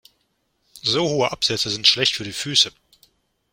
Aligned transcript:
So 0.81 1.07
hohe 1.07 1.31
Absätze 1.31 1.69
sind 1.69 1.85
schlecht 1.87 2.15
für 2.15 2.23
die 2.23 2.33
Füße. 2.33 2.71